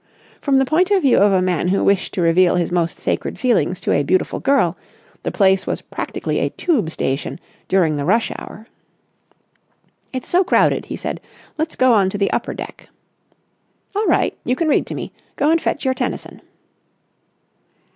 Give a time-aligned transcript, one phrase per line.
[0.41, 3.37] From the point of view of a man who wished to reveal his most sacred
[3.37, 4.75] feelings to a beautiful girl,
[5.21, 8.65] the place was practically a tube station during the rush hour.
[10.11, 11.21] "It's so crowded," he said.
[11.59, 12.89] "Let's go on to the upper deck."
[13.95, 14.35] "All right.
[14.43, 15.13] You can read to me.
[15.35, 16.41] Go and fetch your Tennyson."